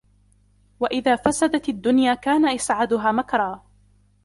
[0.79, 3.63] وَإِذَا فَسَدَتْ الدُّنْيَا كَانَ إسْعَادُهَا مَكْرًا